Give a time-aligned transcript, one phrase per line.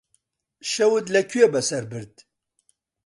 [0.71, 2.15] شەوت لەکوێ بەسەر برد؟